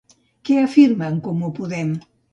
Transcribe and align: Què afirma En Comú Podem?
Què 0.49 0.55
afirma 0.61 1.09
En 1.11 1.19
Comú 1.29 1.51
Podem? 1.61 1.93